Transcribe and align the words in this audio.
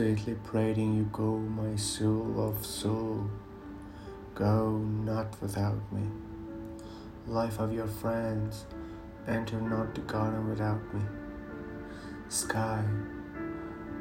Sweetly 0.00 0.36
prating 0.44 0.96
you 0.96 1.02
go, 1.12 1.36
my 1.36 1.76
soul 1.76 2.34
of 2.38 2.64
soul. 2.64 3.28
Go 4.34 4.78
not 4.78 5.38
without 5.42 5.92
me. 5.92 6.08
Life 7.26 7.58
of 7.58 7.74
your 7.74 7.86
friends, 7.86 8.64
enter 9.28 9.60
not 9.60 9.94
the 9.94 10.00
garden 10.00 10.48
without 10.48 10.80
me. 10.94 11.02
Sky, 12.30 12.82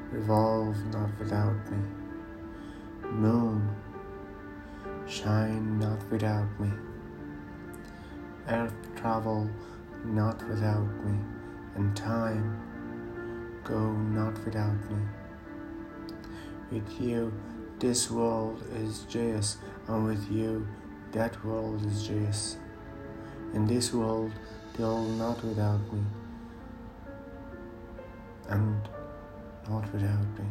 revolve 0.09 0.77
not 0.93 1.09
without 1.20 1.70
me. 1.70 1.84
Moon, 3.12 3.70
shine 5.05 5.79
not 5.79 6.02
without 6.09 6.48
me. 6.62 6.71
Earth, 8.48 8.73
travel 8.95 9.49
not 10.05 10.41
without 10.48 11.05
me. 11.05 11.20
And 11.76 11.93
time, 11.93 12.57
go 13.66 13.91
not 13.91 14.45
without 14.45 14.79
me. 14.90 15.18
With 16.71 17.01
you, 17.01 17.33
this 17.79 18.11
world 18.11 18.61
is 18.75 18.99
joyous, 19.09 19.57
and 19.87 20.05
with 20.05 20.31
you, 20.31 20.67
that 21.13 21.43
world 21.43 21.83
is 21.83 22.07
joyous. 22.07 22.57
In 23.55 23.65
this 23.65 23.91
world, 23.91 24.31
dwell 24.75 25.01
not 25.01 25.43
without 25.43 25.81
me, 25.91 26.03
and 28.49 28.87
not 29.67 29.91
without 29.91 30.27
me. 30.37 30.45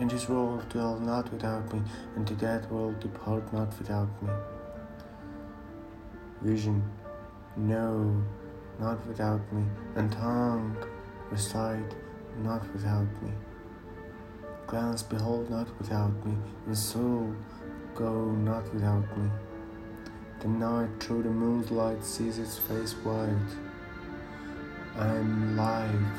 In 0.00 0.08
this 0.08 0.28
world, 0.28 0.68
dwell 0.68 1.00
not 1.00 1.32
without 1.32 1.72
me, 1.72 1.80
and 2.14 2.26
to 2.26 2.34
that 2.34 2.70
world, 2.70 3.00
depart 3.00 3.50
not 3.54 3.78
without 3.78 4.22
me. 4.22 4.28
Vision, 6.42 6.84
no, 7.56 8.22
not 8.78 9.06
without 9.06 9.50
me, 9.50 9.64
and 9.96 10.12
tongue, 10.12 10.76
recite 11.30 11.94
not 12.42 12.70
without 12.74 13.08
me 13.22 13.32
glance 14.68 15.02
behold 15.02 15.48
not 15.48 15.66
without 15.78 16.12
me, 16.26 16.36
and 16.66 16.76
soul 16.76 17.34
go 17.94 18.12
not 18.32 18.62
without 18.74 19.16
me. 19.16 19.30
The 20.40 20.48
night 20.48 20.90
through 21.00 21.22
the 21.22 21.30
moonlight 21.30 22.04
sees 22.04 22.38
its 22.38 22.58
face 22.58 22.92
white. 23.02 23.50
I'm 24.98 25.56
light, 25.56 26.18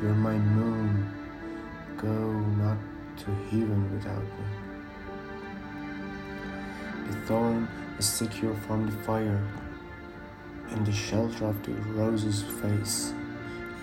you're 0.00 0.14
my 0.14 0.38
moon, 0.38 1.12
go 1.98 2.32
not 2.62 2.78
to 3.18 3.26
heaven 3.50 3.92
without 3.92 4.22
me. 4.22 4.46
The 7.10 7.16
thorn 7.26 7.68
is 7.98 8.06
secure 8.06 8.54
from 8.66 8.86
the 8.86 8.96
fire, 9.02 9.46
in 10.70 10.84
the 10.84 10.92
shelter 10.92 11.44
of 11.44 11.62
the 11.62 11.72
rose's 11.92 12.42
face. 12.62 13.12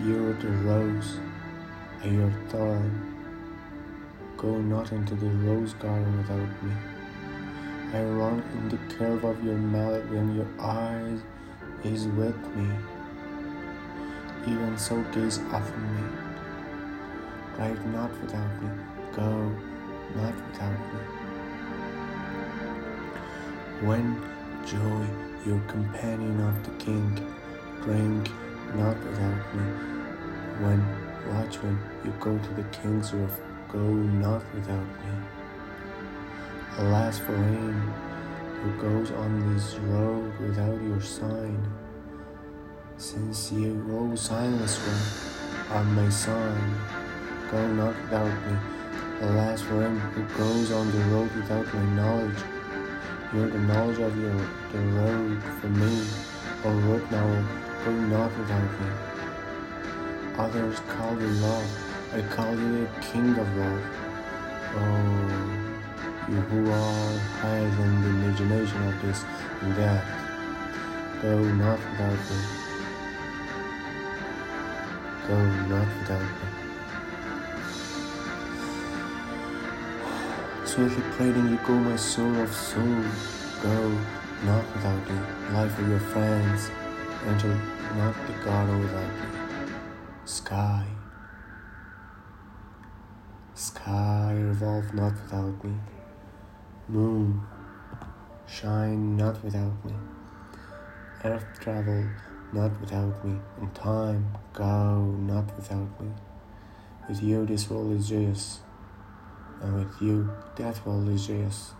You're 0.04 0.34
the 0.34 0.50
rose, 0.66 1.20
and 2.02 2.16
your 2.18 2.34
thorn 2.50 3.11
Go 4.42 4.58
not 4.58 4.92
into 4.92 5.14
the 5.14 5.28
rose 5.28 5.76
garden 5.76 6.18
without 6.18 6.64
me. 6.64 6.74
I 7.94 8.02
run 8.02 8.44
in 8.54 8.70
the 8.70 8.96
curve 8.96 9.24
of 9.24 9.44
your 9.44 9.56
mouth 9.56 10.04
when 10.10 10.36
your 10.36 10.48
eyes 10.60 11.20
is 11.84 12.08
with 12.08 12.36
me. 12.56 12.68
Even 14.48 14.80
so 14.80 15.00
gaze 15.14 15.38
upon 15.38 15.96
me. 15.96 16.02
Ride 17.60 17.86
not 17.94 18.10
without 18.20 18.64
me, 18.64 18.70
go 19.14 19.56
not 20.16 20.34
without 20.48 20.80
me. 20.92 21.02
When 23.86 24.24
joy, 24.66 25.06
your 25.46 25.60
companion 25.68 26.42
of 26.42 26.64
the 26.64 26.72
king, 26.84 27.14
drink 27.84 28.32
not 28.74 28.98
without 29.06 29.56
me. 29.56 29.66
When 30.66 30.84
watchman, 31.30 31.80
you 32.04 32.12
go 32.20 32.36
to 32.36 32.54
the 32.56 32.64
king's 32.70 33.14
roof 33.14 33.40
go 33.72 33.80
not 33.80 34.44
without 34.54 34.88
me. 35.02 35.14
Alas 36.80 37.20
for 37.20 37.36
him 37.36 37.94
who 38.60 38.82
goes 38.82 39.12
on 39.12 39.54
this 39.54 39.76
road 39.76 40.38
without 40.40 40.82
your 40.84 41.00
sign. 41.00 41.66
Since 42.98 43.54
you, 43.54 43.80
O 43.90 44.14
silence 44.16 44.78
one, 44.78 45.78
are 45.78 45.84
my 45.86 46.10
son, 46.10 46.76
go 47.50 47.66
not 47.68 47.96
without 48.02 48.36
me. 48.46 48.58
Alas 49.22 49.62
for 49.62 49.82
him 49.82 50.00
who 50.00 50.24
goes 50.38 50.72
on 50.72 50.92
the 50.92 51.04
road 51.16 51.32
without 51.34 51.74
my 51.74 51.84
knowledge. 51.96 52.44
You're 53.34 53.50
the 53.50 53.60
knowledge 53.60 54.00
of 54.00 54.18
your 54.18 54.36
the 54.74 54.80
road 55.00 55.42
for 55.62 55.68
me, 55.68 56.04
O 56.66 56.70
road 56.88 57.10
now, 57.10 57.30
go 57.86 57.92
not 57.92 58.38
without 58.38 58.72
me. 58.82 58.90
Others 60.38 60.80
call 60.90 61.22
you 61.22 61.28
love 61.28 61.91
I 62.14 62.22
call 62.24 62.54
you 62.54 62.82
the 62.82 62.88
king 63.00 63.30
of 63.38 63.56
love. 63.56 63.84
Oh, 64.76 65.72
you 66.28 66.42
who 66.42 66.70
are 66.70 67.20
higher 67.40 67.70
than 67.70 68.02
the 68.02 68.10
imagination 68.10 68.84
of 68.88 69.02
this 69.02 69.24
and 69.62 69.76
that. 69.78 70.04
Go 71.22 71.42
not 71.42 71.80
without 71.80 72.20
me. 72.30 72.38
Go 75.26 75.38
not 75.72 75.88
without 76.00 76.22
me. 76.22 76.48
Sweetly 80.66 81.04
prating 81.12 81.48
you 81.48 81.60
go, 81.66 81.74
my 81.76 81.96
soul 81.96 82.36
of 82.36 82.54
soul. 82.54 83.04
Go 83.64 83.98
not 84.44 84.66
without 84.74 85.10
me. 85.10 85.18
Life 85.54 85.80
of 85.80 85.88
your 85.88 86.00
friends. 86.00 86.72
Enter 87.26 87.56
not 87.96 88.16
the 88.28 88.34
garden 88.44 88.82
without 88.82 89.14
me. 89.14 89.74
Sky. 90.26 90.86
Sky 93.82 94.34
revolve 94.38 94.94
not 94.94 95.14
without 95.14 95.64
me. 95.64 95.74
Moon, 96.88 97.42
shine 98.48 99.18
not 99.18 99.44
without 99.44 99.84
me. 99.84 99.94
Earth 101.24 101.46
travel 101.60 102.06
not 102.54 102.80
without 102.80 103.26
me. 103.26 103.40
And 103.60 103.74
time 103.74 104.38
go 104.54 105.02
not 105.22 105.56
without 105.56 106.00
me. 106.00 106.12
With 107.10 107.24
you 107.24 107.44
this 107.48 107.72
world 107.72 107.92
is 107.94 108.08
joyous. 108.08 108.60
And 109.62 109.74
with 109.80 110.00
you 110.00 110.30
that 110.58 110.86
world 110.86 111.10
is 111.10 111.26
joyous. 111.26 111.72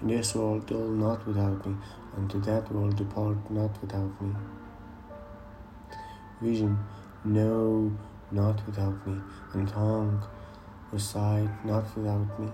In 0.00 0.08
this 0.08 0.34
world 0.34 0.66
dwell 0.66 0.88
not 0.88 1.26
without 1.26 1.66
me. 1.66 1.76
And 2.16 2.30
to 2.30 2.38
that 2.48 2.72
world 2.72 2.96
depart 2.96 3.50
not 3.50 3.78
without 3.82 4.22
me. 4.22 4.34
Vision, 6.40 6.78
no, 7.24 7.92
not 8.30 8.66
without 8.66 9.06
me. 9.06 9.20
And 9.52 9.68
tongue, 9.68 10.22
recite 10.92 11.64
not 11.64 11.84
without 11.96 12.38
me. 12.38 12.48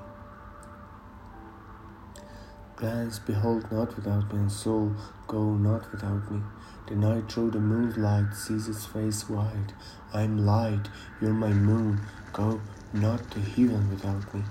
Glance, 2.76 3.18
behold 3.18 3.70
not 3.72 3.96
without 3.96 4.32
me, 4.32 4.38
and 4.38 4.52
soul, 4.52 4.92
go 5.26 5.42
not 5.54 5.90
without 5.90 6.30
me. 6.30 6.40
The 6.86 6.94
night 6.94 7.30
through 7.30 7.50
the 7.50 7.58
moonlight 7.58 8.32
sees 8.34 8.68
its 8.68 8.86
face 8.86 9.28
white. 9.28 9.72
I 10.14 10.22
am 10.22 10.46
light, 10.46 10.88
you're 11.20 11.32
my 11.32 11.52
moon, 11.52 12.00
go 12.32 12.60
not 12.92 13.28
to 13.32 13.40
heaven 13.40 13.90
without 13.90 14.32
me. 14.32 14.42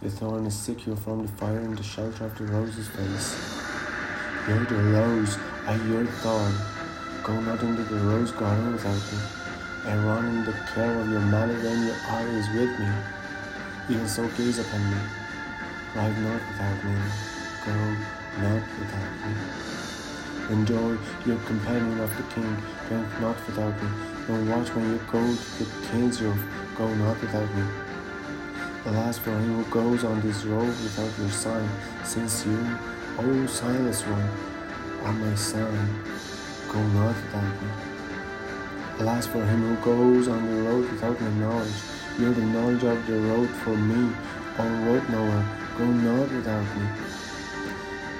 The 0.00 0.10
thorn 0.10 0.46
is 0.46 0.58
secure 0.58 0.96
from 0.96 1.26
the 1.26 1.32
fire 1.32 1.60
in 1.60 1.74
the 1.74 1.82
shelter 1.82 2.24
of 2.24 2.38
the 2.38 2.44
rose's 2.44 2.88
face. 2.88 3.60
You're 4.48 4.64
the 4.64 4.76
rose, 4.76 5.36
I 5.66 5.74
your 5.86 6.06
thorn, 6.06 6.54
go 7.22 7.38
not 7.42 7.62
into 7.62 7.82
the 7.82 8.00
rose 8.06 8.32
garden 8.32 8.72
without 8.72 8.94
me. 8.94 9.18
I 9.84 9.96
run 9.96 10.24
in 10.24 10.44
the 10.46 10.52
care 10.74 10.98
of 10.98 11.10
your 11.10 11.20
malady 11.20 11.68
and 11.68 11.84
your 11.84 11.96
eye 12.08 12.22
is 12.22 12.48
with 12.48 12.80
me. 12.80 13.23
Even 13.86 14.08
so 14.08 14.26
gaze 14.28 14.58
upon 14.58 14.80
me. 14.90 14.96
Ride 15.94 16.18
not 16.22 16.40
without 16.48 16.84
me, 16.84 16.96
go 17.66 17.74
not 18.40 18.62
without 18.80 19.12
me. 19.20 19.34
Enjoy 20.50 20.96
your 21.26 21.38
companion 21.44 22.00
of 22.00 22.16
the 22.16 22.22
king, 22.34 22.56
drink 22.88 23.20
not 23.20 23.36
without 23.46 23.82
me. 23.82 23.88
Don't 24.26 24.48
watch 24.48 24.68
when 24.74 24.88
you 24.90 24.98
go 25.12 25.20
to 25.20 25.64
the 25.64 25.86
king's 25.88 26.22
roof, 26.22 26.40
go 26.78 26.88
not 26.94 27.20
without 27.20 27.54
me. 27.54 27.64
Alas 28.86 29.18
for 29.18 29.30
him 29.32 29.62
who 29.62 29.70
goes 29.70 30.02
on 30.02 30.18
this 30.22 30.46
road 30.46 30.66
without 30.66 31.18
your 31.18 31.28
sign, 31.28 31.68
since 32.04 32.46
you, 32.46 32.58
O 33.18 33.46
silent 33.46 33.96
one, 34.08 34.30
are 35.04 35.12
my 35.12 35.34
son, 35.34 36.02
go 36.72 36.82
not 36.82 37.14
without 37.16 37.62
me. 37.62 37.68
Alas 39.00 39.26
for 39.26 39.44
him 39.44 39.60
who 39.60 39.84
goes 39.84 40.28
on 40.28 40.42
the 40.46 40.62
road 40.62 40.90
without 40.90 41.20
my 41.20 41.30
knowledge, 41.34 41.93
you're 42.18 42.32
the 42.32 42.42
knowledge 42.42 42.84
of 42.84 43.06
the 43.06 43.14
road 43.14 43.50
for 43.50 43.76
me, 43.76 44.14
O 44.58 44.64
road 44.86 45.08
knower, 45.08 45.44
go 45.76 45.84
not 45.84 46.30
without 46.30 46.76
me. 46.76 46.86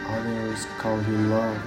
Others 0.09 0.67
call 0.79 1.01
you 1.03 1.17
love, 1.29 1.59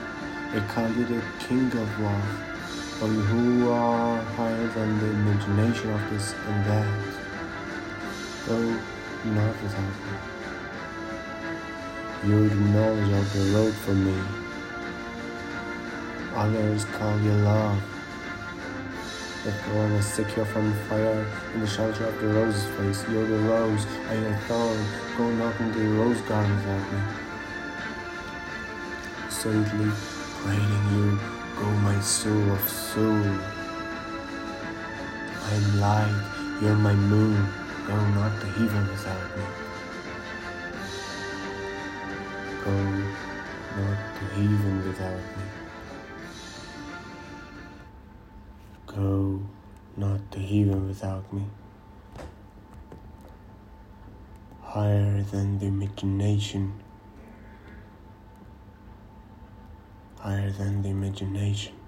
they 0.53 0.59
call 0.61 0.89
you 0.91 1.05
the 1.05 1.21
king 1.39 1.67
of 1.67 1.99
love, 1.99 2.99
but 2.99 3.07
you 3.07 3.21
who 3.21 3.69
are 3.71 4.21
higher 4.21 4.67
than 4.67 4.99
the 4.99 5.09
imagination 5.09 5.89
of 5.91 6.09
this 6.09 6.33
and 6.33 6.65
that. 6.65 6.87
Go 8.45 8.59
not 9.31 9.63
without 9.63 9.95
me. 10.03 10.17
You're 12.25 12.49
the 12.49 12.55
knowledge 12.55 13.13
of 13.13 13.33
the 13.33 13.57
road 13.57 13.73
for 13.73 13.93
me. 13.93 14.17
Others 16.35 16.85
call 16.85 17.19
you 17.21 17.31
love, 17.31 17.96
that 19.47 19.65
gonna 19.71 20.01
secure 20.01 20.43
from 20.43 20.69
the 20.69 20.75
fire 20.89 21.25
in 21.53 21.61
the 21.61 21.67
shelter 21.67 22.03
of 22.03 22.19
the 22.19 22.27
rose's 22.27 22.65
face. 22.75 23.09
You're 23.09 23.25
the 23.25 23.37
rose, 23.47 23.85
I 24.09 24.15
am 24.15 24.33
a 24.33 24.37
thorn, 24.39 24.79
go 25.17 25.29
not 25.35 25.57
into 25.61 25.79
the 25.79 25.89
rose 25.99 26.19
garden 26.21 26.53
without 26.57 26.91
me. 26.91 26.99
Sadly 29.29 29.91
praying 30.39 30.83
you, 30.91 31.17
go 31.55 31.65
my 31.87 31.97
soul 32.01 32.51
of 32.51 32.69
soul. 32.69 33.23
I'm 35.49 35.79
light, 35.79 36.59
you're 36.61 36.75
my 36.75 36.95
moon, 36.95 37.47
go 37.87 37.95
not 38.19 38.41
to 38.41 38.47
heaven 38.47 38.87
without 38.89 39.37
me. 39.37 39.45
Go 42.65 42.75
not 43.79 43.99
to 44.17 44.23
heaven 44.35 44.87
without 44.87 45.23
me. 45.37 45.66
Without 50.97 51.31
me. 51.31 51.43
Higher 54.63 55.21
than 55.21 55.59
the 55.59 55.67
imagination. 55.67 56.81
Higher 60.17 60.49
than 60.49 60.81
the 60.81 60.89
imagination. 60.89 61.86